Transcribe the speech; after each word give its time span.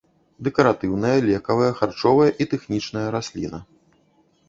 Дэкаратыўная, 0.45 1.11
лекавая, 1.27 1.69
харчовая 1.83 2.29
і 2.41 2.51
тэхнічная 2.57 3.07
расліна. 3.19 3.65